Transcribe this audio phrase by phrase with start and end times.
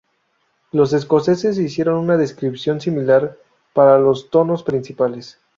[0.71, 3.37] Los escoceses hicieron una descripción similar
[3.73, 5.37] para los tonos principales.